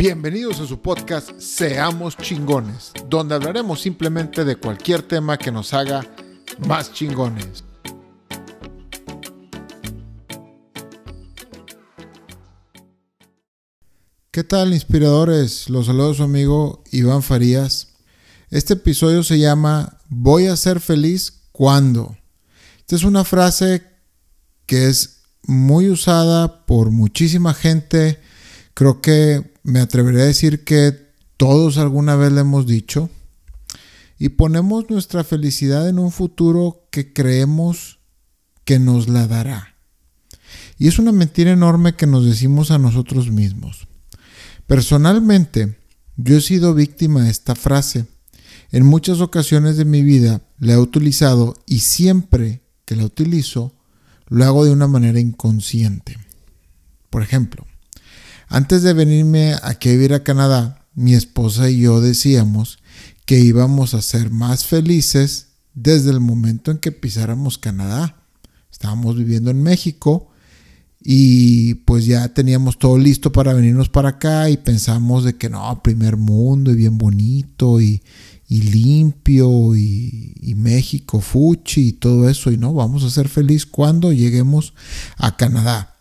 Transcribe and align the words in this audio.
Bienvenidos 0.00 0.58
a 0.60 0.66
su 0.66 0.80
podcast 0.80 1.38
Seamos 1.38 2.16
chingones, 2.16 2.90
donde 3.10 3.34
hablaremos 3.34 3.82
simplemente 3.82 4.46
de 4.46 4.56
cualquier 4.56 5.02
tema 5.02 5.36
que 5.36 5.52
nos 5.52 5.74
haga 5.74 6.00
más 6.66 6.90
chingones. 6.94 7.64
¿Qué 14.30 14.42
tal 14.42 14.72
inspiradores? 14.72 15.68
Los 15.68 15.84
saludo 15.84 16.14
su 16.14 16.22
amigo 16.22 16.82
Iván 16.90 17.22
Farías. 17.22 17.88
Este 18.48 18.72
episodio 18.72 19.22
se 19.22 19.38
llama 19.38 19.98
Voy 20.08 20.46
a 20.46 20.56
ser 20.56 20.80
feliz 20.80 21.42
cuando. 21.52 22.16
Esta 22.78 22.96
es 22.96 23.04
una 23.04 23.24
frase 23.24 23.82
que 24.64 24.88
es 24.88 25.24
muy 25.42 25.90
usada 25.90 26.64
por 26.64 26.90
muchísima 26.90 27.52
gente. 27.52 28.18
Creo 28.72 29.02
que 29.02 29.49
me 29.62 29.80
atrevería 29.80 30.22
a 30.22 30.26
decir 30.26 30.64
que 30.64 31.10
todos 31.36 31.78
alguna 31.78 32.16
vez 32.16 32.32
le 32.32 32.40
hemos 32.40 32.66
dicho, 32.66 33.10
y 34.18 34.28
ponemos 34.28 34.90
nuestra 34.90 35.24
felicidad 35.24 35.88
en 35.88 35.98
un 35.98 36.12
futuro 36.12 36.86
que 36.90 37.12
creemos 37.12 38.00
que 38.64 38.78
nos 38.78 39.08
la 39.08 39.26
dará. 39.26 39.76
Y 40.78 40.88
es 40.88 40.98
una 40.98 41.12
mentira 41.12 41.52
enorme 41.52 41.94
que 41.94 42.06
nos 42.06 42.26
decimos 42.26 42.70
a 42.70 42.78
nosotros 42.78 43.30
mismos. 43.30 43.88
Personalmente, 44.66 45.78
yo 46.16 46.36
he 46.36 46.40
sido 46.42 46.74
víctima 46.74 47.22
de 47.22 47.30
esta 47.30 47.54
frase. 47.54 48.06
En 48.72 48.84
muchas 48.84 49.20
ocasiones 49.20 49.78
de 49.78 49.86
mi 49.86 50.02
vida 50.02 50.42
la 50.58 50.74
he 50.74 50.78
utilizado 50.78 51.56
y 51.66 51.80
siempre 51.80 52.62
que 52.84 52.96
la 52.96 53.06
utilizo, 53.06 53.72
lo 54.28 54.44
hago 54.44 54.64
de 54.64 54.70
una 54.70 54.86
manera 54.86 55.18
inconsciente. 55.18 56.18
Por 57.08 57.22
ejemplo, 57.22 57.66
antes 58.50 58.82
de 58.82 58.92
venirme 58.92 59.54
aquí 59.62 59.88
a 59.88 59.92
vivir 59.92 60.12
a 60.12 60.24
Canadá, 60.24 60.84
mi 60.94 61.14
esposa 61.14 61.70
y 61.70 61.80
yo 61.80 62.00
decíamos 62.00 62.80
que 63.24 63.38
íbamos 63.38 63.94
a 63.94 64.02
ser 64.02 64.30
más 64.30 64.66
felices 64.66 65.50
desde 65.72 66.10
el 66.10 66.18
momento 66.18 66.72
en 66.72 66.78
que 66.78 66.90
pisáramos 66.90 67.58
Canadá. 67.58 68.16
Estábamos 68.70 69.16
viviendo 69.16 69.52
en 69.52 69.62
México 69.62 70.30
y 71.00 71.74
pues 71.74 72.06
ya 72.06 72.34
teníamos 72.34 72.76
todo 72.76 72.98
listo 72.98 73.30
para 73.30 73.54
venirnos 73.54 73.88
para 73.88 74.10
acá 74.10 74.50
y 74.50 74.56
pensamos 74.56 75.22
de 75.22 75.36
que 75.36 75.48
no, 75.48 75.80
primer 75.84 76.16
mundo 76.16 76.72
y 76.72 76.74
bien 76.74 76.98
bonito 76.98 77.80
y, 77.80 78.02
limpio 78.48 79.76
y, 79.76 80.54
México, 80.56 81.20
fuchi 81.20 81.88
y 81.88 81.92
todo 81.92 82.28
eso 82.28 82.50
y 82.50 82.58
no, 82.58 82.74
vamos 82.74 83.04
a 83.04 83.10
ser 83.10 83.28
felices 83.28 83.64
cuando 83.64 84.12
lleguemos 84.12 84.74
a 85.16 85.36
Canadá. 85.36 85.94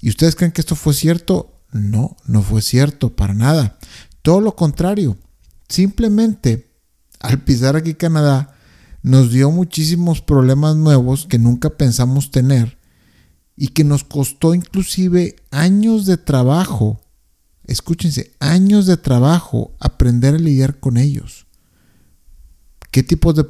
¿Y 0.00 0.08
ustedes 0.10 0.36
creen 0.36 0.52
que 0.52 0.60
esto 0.60 0.76
fue 0.76 0.94
cierto? 0.94 1.51
No, 1.72 2.16
no 2.26 2.42
fue 2.42 2.60
cierto, 2.60 3.16
para 3.16 3.34
nada. 3.34 3.78
Todo 4.20 4.40
lo 4.40 4.54
contrario. 4.54 5.16
Simplemente, 5.68 6.70
al 7.18 7.42
pisar 7.42 7.76
aquí 7.76 7.94
Canadá, 7.94 8.54
nos 9.02 9.32
dio 9.32 9.50
muchísimos 9.50 10.20
problemas 10.20 10.76
nuevos 10.76 11.26
que 11.26 11.38
nunca 11.38 11.70
pensamos 11.70 12.30
tener 12.30 12.78
y 13.56 13.68
que 13.68 13.84
nos 13.84 14.04
costó 14.04 14.54
inclusive 14.54 15.36
años 15.50 16.06
de 16.06 16.18
trabajo, 16.18 17.00
escúchense, 17.64 18.32
años 18.38 18.86
de 18.86 18.98
trabajo 18.98 19.74
aprender 19.80 20.34
a 20.34 20.38
lidiar 20.38 20.78
con 20.78 20.98
ellos. 20.98 21.46
¿Qué 22.90 23.02
tipo 23.02 23.32
de, 23.32 23.46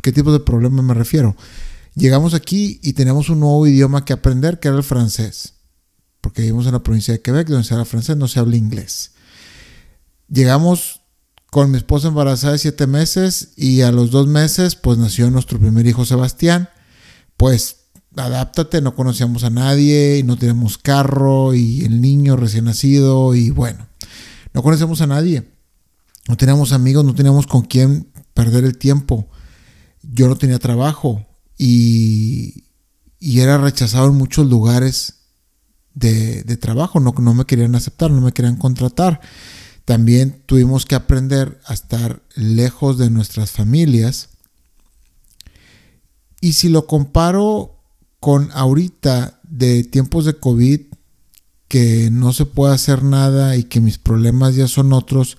qué 0.00 0.10
tipo 0.10 0.32
de 0.32 0.40
problema 0.40 0.82
me 0.82 0.94
refiero? 0.94 1.36
Llegamos 1.94 2.34
aquí 2.34 2.80
y 2.82 2.94
tenemos 2.94 3.28
un 3.28 3.40
nuevo 3.40 3.66
idioma 3.66 4.04
que 4.04 4.14
aprender, 4.14 4.58
que 4.58 4.68
era 4.68 4.76
el 4.78 4.82
francés 4.82 5.55
porque 6.26 6.42
vivimos 6.42 6.66
en 6.66 6.72
la 6.72 6.82
provincia 6.82 7.14
de 7.14 7.22
Quebec, 7.22 7.46
donde 7.46 7.62
se 7.62 7.72
habla 7.72 7.84
francés, 7.84 8.16
no 8.16 8.26
se 8.26 8.40
habla 8.40 8.56
inglés. 8.56 9.12
Llegamos 10.28 11.02
con 11.52 11.70
mi 11.70 11.76
esposa 11.76 12.08
embarazada 12.08 12.54
de 12.54 12.58
siete 12.58 12.88
meses 12.88 13.50
y 13.54 13.82
a 13.82 13.92
los 13.92 14.10
dos 14.10 14.26
meses 14.26 14.74
pues 14.74 14.98
nació 14.98 15.30
nuestro 15.30 15.60
primer 15.60 15.86
hijo 15.86 16.04
Sebastián. 16.04 16.68
Pues 17.36 17.76
adáptate, 18.16 18.80
no 18.80 18.96
conocíamos 18.96 19.44
a 19.44 19.50
nadie 19.50 20.18
y 20.18 20.24
no 20.24 20.36
teníamos 20.36 20.78
carro 20.78 21.54
y 21.54 21.84
el 21.84 22.00
niño 22.00 22.34
recién 22.34 22.64
nacido 22.64 23.36
y 23.36 23.50
bueno, 23.50 23.86
no 24.52 24.64
conocíamos 24.64 25.02
a 25.02 25.06
nadie. 25.06 25.48
No 26.26 26.36
teníamos 26.36 26.72
amigos, 26.72 27.04
no 27.04 27.14
teníamos 27.14 27.46
con 27.46 27.62
quién 27.62 28.10
perder 28.34 28.64
el 28.64 28.78
tiempo. 28.78 29.28
Yo 30.02 30.26
no 30.26 30.34
tenía 30.34 30.58
trabajo 30.58 31.24
y, 31.56 32.64
y 33.20 33.38
era 33.38 33.58
rechazado 33.58 34.08
en 34.08 34.16
muchos 34.16 34.48
lugares 34.48 35.15
de, 35.96 36.56
trabajo, 36.58 37.00
no, 37.00 37.14
no 37.18 37.34
me 37.34 37.46
querían 37.46 37.74
aceptar, 37.74 38.10
no 38.10 38.20
me 38.20 38.32
querían 38.32 38.56
contratar. 38.56 39.20
También 39.84 40.42
tuvimos 40.46 40.84
que 40.84 40.94
aprender 40.94 41.58
a 41.64 41.74
estar 41.74 42.22
lejos 42.34 42.98
de 42.98 43.10
nuestras 43.10 43.50
familias. 43.50 44.28
Y 46.40 46.52
si 46.52 46.68
lo 46.68 46.86
comparo 46.86 47.80
con 48.20 48.50
ahorita 48.52 49.40
de 49.42 49.84
tiempos 49.84 50.26
de 50.26 50.38
COVID, 50.38 50.80
que 51.68 52.10
no 52.12 52.32
se 52.32 52.44
puede 52.44 52.74
hacer 52.74 53.02
nada 53.02 53.56
y 53.56 53.64
que 53.64 53.80
mis 53.80 53.98
problemas 53.98 54.54
ya 54.54 54.68
son 54.68 54.92
otros, 54.92 55.38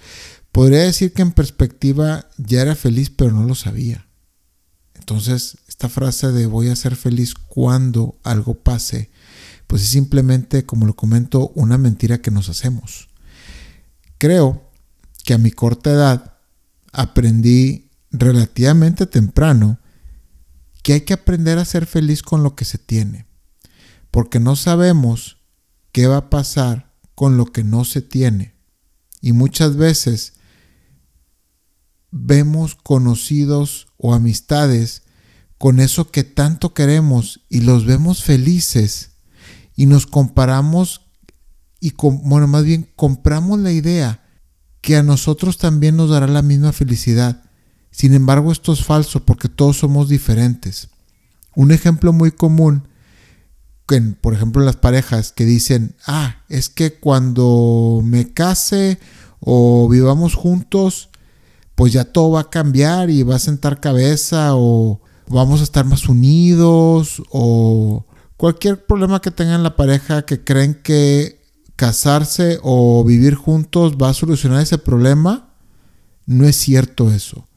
podría 0.51 0.79
decir 0.79 1.13
que 1.13 1.21
en 1.21 1.31
perspectiva 1.31 2.27
ya 2.37 2.61
era 2.61 2.75
feliz, 2.75 3.11
pero 3.11 3.31
no 3.31 3.43
lo 3.43 3.55
sabía. 3.55 4.07
Entonces, 4.95 5.57
esta 5.67 5.87
frase 5.87 6.31
de 6.31 6.47
voy 6.47 6.69
a 6.69 6.75
ser 6.75 6.95
feliz 6.95 7.33
cuando 7.35 8.17
algo 8.23 8.55
pase, 8.55 9.09
pues 9.67 9.81
es 9.81 9.89
simplemente, 9.89 10.65
como 10.65 10.85
lo 10.85 10.95
comento, 10.95 11.49
una 11.55 11.77
mentira 11.77 12.21
que 12.21 12.31
nos 12.31 12.49
hacemos. 12.49 13.09
Creo 14.17 14.71
que 15.25 15.33
a 15.33 15.37
mi 15.37 15.51
corta 15.51 15.91
edad 15.91 16.37
aprendí 16.93 17.91
relativamente 18.11 19.05
temprano 19.05 19.79
que 20.81 20.93
hay 20.93 21.01
que 21.01 21.13
aprender 21.13 21.57
a 21.57 21.65
ser 21.65 21.85
feliz 21.85 22.21
con 22.23 22.43
lo 22.43 22.55
que 22.55 22.63
se 22.63 22.77
tiene, 22.77 23.27
porque 24.09 24.39
no 24.39 24.55
sabemos 24.55 25.37
qué 25.91 26.07
va 26.07 26.17
a 26.17 26.29
pasar 26.29 26.93
con 27.13 27.35
lo 27.35 27.47
que 27.47 27.65
no 27.65 27.83
se 27.83 28.01
tiene. 28.01 28.55
Y 29.19 29.33
muchas 29.33 29.75
veces 29.75 30.33
vemos 32.11 32.75
conocidos 32.75 33.87
o 33.97 34.13
amistades 34.13 35.03
con 35.57 35.79
eso 35.79 36.09
que 36.09 36.23
tanto 36.23 36.73
queremos 36.73 37.41
y 37.49 37.61
los 37.61 37.85
vemos 37.85 38.23
felices 38.23 39.16
y 39.77 39.85
nos 39.85 40.07
comparamos 40.07 41.01
y, 41.79 41.93
bueno, 42.23 42.47
más 42.47 42.65
bien 42.65 42.89
compramos 42.95 43.59
la 43.59 43.71
idea 43.71 44.23
que 44.81 44.97
a 44.97 45.03
nosotros 45.03 45.57
también 45.57 45.95
nos 45.95 46.09
dará 46.09 46.27
la 46.27 46.41
misma 46.41 46.73
felicidad. 46.73 47.43
Sin 47.91 48.13
embargo, 48.13 48.51
esto 48.51 48.73
es 48.73 48.83
falso 48.83 49.23
porque 49.23 49.47
todos 49.47 49.77
somos 49.77 50.09
diferentes. 50.09 50.89
Un 51.55 51.71
ejemplo 51.71 52.11
muy 52.11 52.31
común, 52.31 52.87
que, 53.87 54.01
por 54.01 54.33
ejemplo, 54.33 54.63
las 54.63 54.75
parejas 54.75 55.31
que 55.31 55.45
dicen, 55.45 55.95
ah, 56.07 56.37
es 56.49 56.69
que 56.69 56.99
cuando 56.99 58.01
me 58.03 58.33
case 58.33 58.99
o 59.39 59.87
vivamos 59.87 60.33
juntos, 60.33 61.09
pues 61.75 61.93
ya 61.93 62.05
todo 62.05 62.31
va 62.31 62.41
a 62.41 62.49
cambiar 62.49 63.11
y 63.11 63.21
va 63.21 63.35
a 63.35 63.39
sentar 63.39 63.79
cabeza 63.79 64.55
o 64.55 65.01
vamos 65.27 65.59
a 65.59 65.63
estar 65.63 65.85
más 65.85 66.09
unidos 66.09 67.21
o 67.29 68.06
Cualquier 68.37 68.85
problema 68.85 69.19
que 69.19 69.31
tengan 69.31 69.63
la 69.63 69.75
pareja 69.75 70.25
que 70.25 70.43
creen 70.43 70.75
que 70.75 71.41
casarse 71.75 72.59
o 72.61 73.03
vivir 73.03 73.35
juntos 73.35 73.95
va 74.01 74.09
a 74.09 74.13
solucionar 74.13 74.61
ese 74.61 74.77
problema, 74.77 75.55
no 76.25 76.45
es 76.47 76.55
cierto 76.55 77.11
eso. 77.11 77.47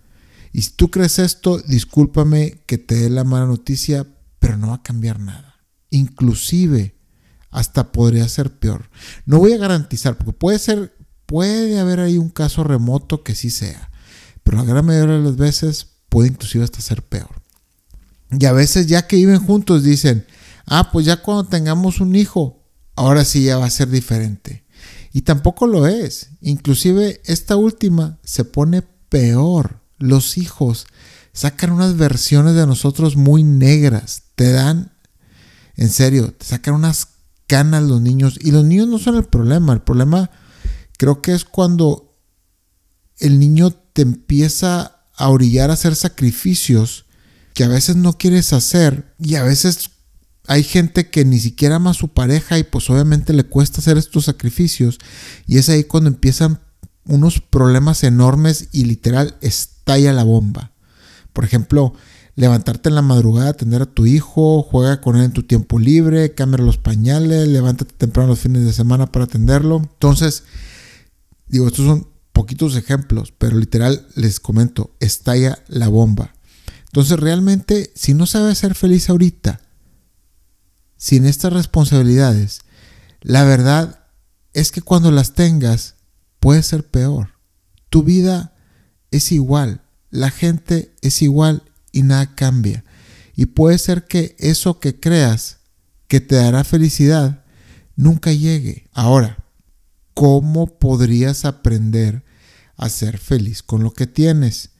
Y 0.53 0.63
si 0.63 0.71
tú 0.73 0.91
crees 0.91 1.19
esto, 1.19 1.59
discúlpame 1.59 2.63
que 2.67 2.79
te 2.79 2.97
dé 2.97 3.11
la 3.11 3.25
mala 3.25 3.47
noticia, 3.47 4.07
pero 4.39 4.57
no 4.57 4.69
va 4.69 4.77
a 4.77 4.83
cambiar 4.83 5.21
nada. 5.21 5.57
Inclusive, 5.91 6.97
hasta 7.51 7.93
podría 7.93 8.29
ser 8.29 8.51
peor. 8.59 8.91
No 9.27 9.39
voy 9.39 9.53
a 9.53 9.59
garantizar, 9.59 10.17
porque 10.17 10.33
puede 10.33 10.59
ser, 10.59 10.97
puede 11.27 11.79
haber 11.79 12.01
ahí 12.01 12.19
un 12.19 12.31
caso 12.31 12.65
remoto 12.65 13.23
que 13.23 13.35
sí 13.35 13.51
sea, 13.51 13.91
pero 14.43 14.59
la 14.59 14.65
gran 14.65 14.87
mayoría 14.87 15.17
de 15.17 15.25
las 15.25 15.37
veces 15.37 15.89
puede 16.09 16.29
inclusive 16.29 16.65
hasta 16.65 16.81
ser 16.81 17.03
peor. 17.03 17.43
Y 18.31 18.45
a 18.47 18.53
veces 18.53 18.87
ya 18.87 19.07
que 19.07 19.17
viven 19.17 19.41
juntos 19.41 19.83
dicen, 19.83 20.25
ah, 20.67 20.91
pues 20.91 21.07
ya 21.07 21.23
cuando 21.23 21.45
tengamos 21.45 22.01
un 22.01 22.15
hijo, 22.17 22.65
ahora 22.97 23.25
sí 23.25 23.45
ya 23.45 23.59
va 23.59 23.67
a 23.67 23.71
ser 23.71 23.89
diferente. 23.91 24.65
Y 25.13 25.23
tampoco 25.23 25.67
lo 25.67 25.87
es. 25.87 26.31
Inclusive 26.41 27.21
esta 27.25 27.57
última 27.57 28.19
se 28.25 28.45
pone 28.45 28.83
peor. 28.83 29.81
Los 29.99 30.39
hijos 30.39 30.87
sacan 31.33 31.73
unas 31.73 31.97
versiones 31.97 32.55
de 32.55 32.67
nosotros 32.67 33.17
muy 33.17 33.43
negras. 33.43 34.23
Te 34.37 34.53
dan, 34.53 34.93
en 35.77 35.91
serio, 35.91 36.33
te 36.33 36.45
sacan 36.45 36.75
unas 36.75 37.09
canas 37.47 37.83
los 37.83 38.01
niños. 38.01 38.39
Y 38.41 38.53
los 38.53 38.65
niños 38.65 38.89
no 38.89 38.99
son 38.99 39.17
el 39.17 39.25
problema. 39.25 39.73
El 39.73 39.83
problema 39.83 40.31
creo 40.97 41.23
que 41.23 41.35
es 41.35 41.45
cuando 41.45 42.17
el 43.19 43.39
niño 43.39 43.71
te 43.71 44.03
empieza 44.03 45.05
a 45.17 45.29
orillar 45.29 45.71
a 45.71 45.75
hacer 45.75 45.97
sacrificios 45.97 47.07
que 47.55 47.65
a 47.65 47.69
veces 47.69 47.97
no 47.97 48.15
quieres 48.15 48.53
hacer 48.53 49.15
y 49.19 49.35
a 49.35 49.43
veces 49.43 49.91
hay 50.51 50.65
gente 50.65 51.11
que 51.11 51.25
ni 51.25 51.39
siquiera 51.39 51.77
ama 51.77 51.91
a 51.91 51.95
su 51.95 52.09
pareja 52.09 52.59
y 52.59 52.65
pues 52.65 52.91
obviamente 52.91 53.33
le 53.33 53.45
cuesta 53.45 53.79
hacer 53.79 53.97
estos 53.97 54.25
sacrificios 54.25 54.99
y 55.47 55.59
es 55.59 55.69
ahí 55.69 55.85
cuando 55.85 56.09
empiezan 56.09 56.59
unos 57.05 57.41
problemas 57.41 58.03
enormes 58.03 58.67
y 58.73 58.85
literal 58.85 59.37
estalla 59.43 60.13
la 60.13 60.25
bomba. 60.25 60.73
Por 61.33 61.45
ejemplo, 61.45 61.95
levantarte 62.35 62.89
en 62.89 62.97
la 62.97 63.03
madrugada, 63.03 63.51
atender 63.51 63.83
a 63.83 63.87
tu 63.95 64.07
hijo, 64.07 64.65
juega 64.65 65.01
con 65.01 65.15
él 65.15 65.23
en 65.23 65.33
tu 65.33 65.45
tiempo 65.45 65.79
libre, 65.79 66.35
cambia 66.35 66.59
los 66.59 66.79
pañales, 66.79 67.47
levántate 67.47 67.95
temprano 67.97 68.31
los 68.31 68.41
fines 68.41 68.65
de 68.65 68.73
semana 68.73 69.07
para 69.07 69.27
atenderlo. 69.27 69.77
Entonces, 69.77 70.43
digo, 71.47 71.69
estos 71.69 71.87
son 71.87 72.09
poquitos 72.33 72.75
ejemplos, 72.75 73.33
pero 73.39 73.57
literal 73.57 74.05
les 74.17 74.41
comento, 74.41 74.91
estalla 74.99 75.61
la 75.69 75.87
bomba. 75.87 76.35
Entonces, 76.87 77.21
realmente, 77.21 77.93
si 77.95 78.15
no 78.15 78.27
sabes 78.27 78.59
ser 78.59 78.75
feliz 78.75 79.09
ahorita, 79.11 79.61
sin 81.01 81.25
estas 81.25 81.55
responsabilidades, 81.55 82.61
la 83.23 83.43
verdad 83.45 84.05
es 84.53 84.71
que 84.71 84.83
cuando 84.83 85.11
las 85.11 85.33
tengas, 85.33 85.95
puede 86.41 86.63
ser 86.63 86.91
peor. 86.91 87.31
Tu 87.89 88.03
vida 88.03 88.55
es 89.11 89.33
igual, 89.33 89.81
la 90.11 90.31
gente 90.31 90.95
es 91.01 91.23
igual 91.23 91.63
y 91.91 92.03
nada 92.03 92.35
cambia. 92.35 92.85
Y 93.35 93.47
puede 93.47 93.79
ser 93.79 94.05
que 94.09 94.37
eso 94.39 94.79
que 94.79 95.01
creas 95.01 95.61
que 96.07 96.21
te 96.21 96.37
dará 96.37 96.65
felicidad 96.65 97.47
nunca 97.97 98.31
llegue. 98.35 98.91
Ahora, 98.93 99.47
¿cómo 100.13 100.79
podrías 100.79 101.47
aprender 101.47 102.27
a 102.77 102.91
ser 102.91 103.17
feliz 103.17 103.63
con 103.63 103.83
lo 103.83 103.95
que 103.95 104.07
tienes? 104.07 104.73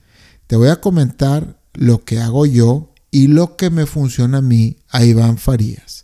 Te 0.45 0.55
voy 0.55 0.69
a 0.69 0.81
comentar 0.81 1.59
lo 1.73 2.05
que 2.05 2.19
hago 2.19 2.45
yo 2.45 2.93
y 3.09 3.25
lo 3.25 3.57
que 3.57 3.71
me 3.71 3.87
funciona 3.87 4.37
a 4.37 4.41
mí, 4.41 4.77
a 4.87 5.03
Iván 5.03 5.39
Farías. 5.39 6.00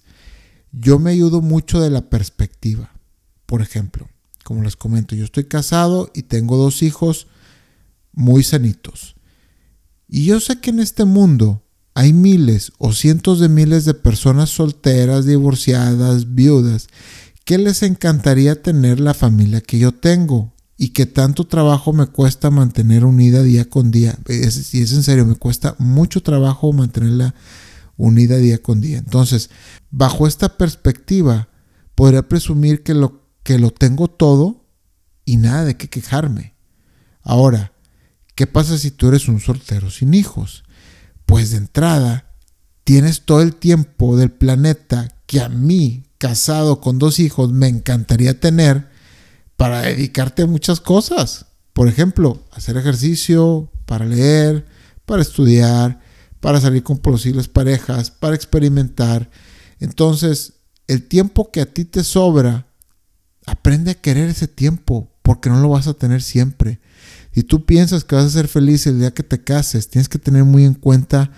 Yo 0.80 1.00
me 1.00 1.12
ayudo 1.12 1.42
mucho 1.42 1.80
de 1.82 1.90
la 1.90 2.10
perspectiva. 2.10 2.92
Por 3.46 3.62
ejemplo, 3.62 4.08
como 4.44 4.64
les 4.64 4.76
comento, 4.76 5.16
yo 5.16 5.24
estoy 5.24 5.46
casado 5.46 6.12
y 6.14 6.24
tengo 6.24 6.58
dos 6.58 6.84
hijos 6.84 7.28
muy 8.14 8.44
sanitos. 8.44 9.16
Y 10.08 10.26
yo 10.26 10.40
sé 10.40 10.60
que 10.60 10.70
en 10.70 10.80
este 10.80 11.06
mundo 11.06 11.64
hay 11.94 12.14
miles 12.14 12.72
o 12.78 12.94
cientos 12.94 13.40
de 13.40 13.50
miles 13.50 13.86
de 13.86 13.94
personas 13.94 14.52
solteras, 14.52 15.26
divorciadas, 15.26 16.36
viudas, 16.36 16.88
que 17.44 17.58
les 17.58 17.82
encantaría 17.82 18.62
tener 18.62 19.00
la 19.00 19.14
familia 19.14 19.62
que 19.62 19.80
yo 19.80 19.94
tengo 19.94 20.54
y 20.78 20.90
que 20.90 21.08
tanto 21.08 21.48
trabajo 21.48 21.92
me 21.92 22.06
cuesta 22.06 22.52
mantener 22.52 23.04
unida 23.04 23.42
día 23.42 23.66
con 23.66 23.90
día. 23.90 24.18
Si 24.28 24.82
es 24.82 24.94
en 24.94 25.02
serio, 25.02 25.26
me 25.26 25.36
cuesta 25.36 25.76
mucho 25.80 26.22
trabajo 26.22 26.72
mantenerla 26.72 27.34
unida 27.98 28.38
día 28.38 28.62
con 28.62 28.80
día. 28.80 29.00
Entonces, 29.00 29.50
bajo 29.90 30.28
esta 30.28 30.58
perspectiva, 30.58 31.50
podría 31.96 32.28
presumir 32.28 32.84
que 32.84 32.94
lo, 32.94 33.28
que 33.44 33.60
lo 33.60 33.72
tengo 33.72 34.08
todo 34.08 34.66
y 35.26 35.38
nada 35.38 35.66
de 35.66 35.76
qué 35.78 35.90
quejarme. 35.90 36.56
Ahora, 37.22 37.74
¿Qué 38.38 38.46
pasa 38.46 38.78
si 38.78 38.92
tú 38.92 39.08
eres 39.08 39.28
un 39.28 39.40
soltero 39.40 39.90
sin 39.90 40.14
hijos? 40.14 40.64
Pues 41.26 41.50
de 41.50 41.58
entrada, 41.58 42.36
tienes 42.84 43.22
todo 43.26 43.42
el 43.42 43.56
tiempo 43.56 44.16
del 44.16 44.30
planeta 44.30 45.08
que 45.26 45.42
a 45.42 45.50
mí, 45.50 46.04
casado 46.20 46.80
con 46.80 47.00
dos 47.00 47.18
hijos, 47.18 47.52
me 47.52 47.68
encantaría 47.68 48.40
tener 48.40 48.90
para 49.56 49.82
dedicarte 49.82 50.44
a 50.44 50.46
muchas 50.46 50.80
cosas. 50.82 51.48
Por 51.74 51.88
ejemplo, 51.88 52.44
hacer 52.52 52.78
ejercicio, 52.78 53.72
para 53.88 54.06
leer, 54.06 54.68
para 55.08 55.24
estudiar, 55.24 56.00
para 56.40 56.62
salir 56.62 56.84
con 56.84 56.98
posibles 56.98 57.48
parejas, 57.48 58.12
para 58.12 58.36
experimentar. 58.36 59.30
Entonces, 59.80 60.54
el 60.88 61.08
tiempo 61.08 61.52
que 61.52 61.62
a 61.62 61.66
ti 61.66 61.86
te 61.86 62.04
sobra, 62.04 62.68
aprende 63.46 63.92
a 63.92 64.02
querer 64.02 64.30
ese 64.30 64.48
tiempo, 64.48 65.12
porque 65.22 65.50
no 65.50 65.60
lo 65.60 65.70
vas 65.70 65.88
a 65.88 65.94
tener 65.94 66.22
siempre. 66.22 66.80
Si 67.34 67.44
tú 67.44 67.66
piensas 67.66 68.04
que 68.04 68.16
vas 68.16 68.26
a 68.26 68.30
ser 68.30 68.48
feliz 68.48 68.88
el 68.88 69.00
día 69.00 69.14
que 69.14 69.24
te 69.24 69.44
cases, 69.44 69.90
tienes 69.90 70.10
que 70.10 70.20
tener 70.20 70.44
muy 70.44 70.66
en 70.66 70.74
cuenta 70.74 71.32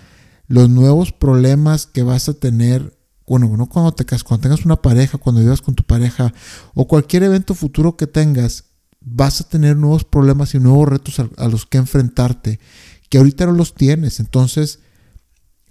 los 0.46 0.68
nuevos 0.68 1.12
problemas 1.12 1.86
que 1.86 2.02
vas 2.02 2.28
a 2.28 2.34
tener. 2.34 2.96
Bueno, 3.26 3.54
no 3.56 3.68
cuando 3.68 3.92
te 3.92 4.04
cases, 4.04 4.24
cuando 4.24 4.42
tengas 4.42 4.64
una 4.64 4.82
pareja, 4.82 5.18
cuando 5.18 5.40
vivas 5.40 5.62
con 5.62 5.74
tu 5.74 5.84
pareja 5.84 6.32
o 6.74 6.88
cualquier 6.88 7.22
evento 7.22 7.54
futuro 7.54 7.96
que 7.96 8.06
tengas, 8.06 8.64
vas 9.00 9.40
a 9.40 9.48
tener 9.48 9.76
nuevos 9.76 10.04
problemas 10.04 10.54
y 10.54 10.58
nuevos 10.58 10.88
retos 10.88 11.20
a, 11.20 11.28
a 11.36 11.48
los 11.48 11.66
que 11.66 11.78
enfrentarte 11.78 12.60
que 13.10 13.18
ahorita 13.18 13.44
no 13.46 13.52
los 13.52 13.74
tienes. 13.74 14.20
Entonces, 14.20 14.80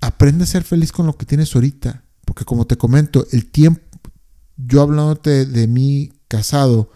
aprende 0.02 0.44
a 0.44 0.48
ser 0.48 0.64
feliz 0.64 0.92
con 0.92 1.06
lo 1.06 1.18
que 1.18 1.26
tienes 1.26 1.56
ahorita. 1.56 2.04
Porque 2.26 2.46
como 2.46 2.68
te 2.68 2.78
comento, 2.78 3.26
el 3.32 3.46
tiempo, 3.46 3.82
yo 4.58 4.82
hablándote 4.82 5.46
de 5.46 5.68
mí 5.68 6.14
casado, 6.28 6.92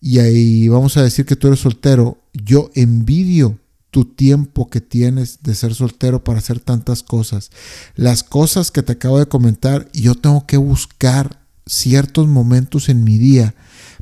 y 0.00 0.18
ahí 0.18 0.68
vamos 0.68 0.96
a 0.96 1.02
decir 1.02 1.26
que 1.26 1.36
tú 1.36 1.48
eres 1.48 1.60
soltero, 1.60 2.22
yo 2.32 2.70
envidio 2.74 3.58
tu 3.90 4.04
tiempo 4.04 4.70
que 4.70 4.80
tienes 4.80 5.42
de 5.42 5.54
ser 5.54 5.74
soltero 5.74 6.24
para 6.24 6.38
hacer 6.38 6.60
tantas 6.60 7.02
cosas. 7.02 7.50
Las 7.96 8.22
cosas 8.22 8.70
que 8.70 8.82
te 8.82 8.92
acabo 8.92 9.18
de 9.18 9.26
comentar, 9.26 9.90
yo 9.92 10.14
tengo 10.14 10.46
que 10.46 10.56
buscar 10.56 11.44
ciertos 11.66 12.28
momentos 12.28 12.88
en 12.88 13.04
mi 13.04 13.18
día 13.18 13.54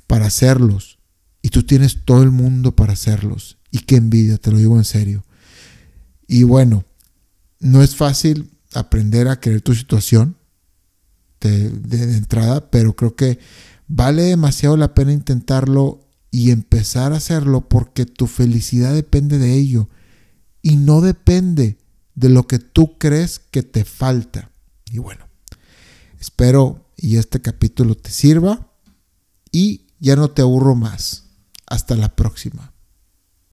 para 0.06 0.26
hacerlos. 0.26 0.98
Y 1.42 1.48
tú 1.48 1.62
tienes 1.64 2.04
todo 2.04 2.22
el 2.22 2.30
mundo 2.30 2.76
para 2.76 2.92
hacerlos. 2.92 3.58
Y 3.70 3.80
qué 3.80 3.96
envidia, 3.96 4.38
te 4.38 4.50
lo 4.50 4.58
digo 4.58 4.76
en 4.76 4.84
serio. 4.84 5.24
Y 6.26 6.42
bueno, 6.42 6.84
no 7.60 7.82
es 7.82 7.96
fácil 7.96 8.50
aprender 8.74 9.28
a 9.28 9.40
querer 9.40 9.62
tu 9.62 9.74
situación 9.74 10.36
de, 11.40 11.70
de 11.70 12.16
entrada, 12.16 12.70
pero 12.70 12.94
creo 12.94 13.16
que 13.16 13.38
vale 13.86 14.22
demasiado 14.22 14.76
la 14.76 14.94
pena 14.94 15.12
intentarlo 15.12 16.08
y 16.30 16.50
empezar 16.50 17.12
a 17.12 17.16
hacerlo 17.16 17.68
porque 17.68 18.06
tu 18.06 18.26
felicidad 18.26 18.94
depende 18.94 19.38
de 19.38 19.54
ello 19.54 19.88
y 20.62 20.76
no 20.76 21.00
depende 21.00 21.78
de 22.14 22.28
lo 22.28 22.46
que 22.46 22.58
tú 22.58 22.98
crees 22.98 23.38
que 23.38 23.62
te 23.62 23.84
falta. 23.84 24.50
Y 24.90 24.98
bueno, 24.98 25.28
espero 26.18 26.90
y 26.96 27.16
este 27.16 27.40
capítulo 27.40 27.94
te 27.94 28.10
sirva 28.10 28.72
y 29.52 29.86
ya 30.00 30.16
no 30.16 30.30
te 30.30 30.42
aburro 30.42 30.74
más. 30.74 31.24
Hasta 31.66 31.96
la 31.96 32.14
próxima. 32.16 32.72